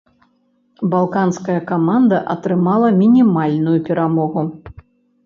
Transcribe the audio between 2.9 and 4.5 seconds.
мінімальную перамогу.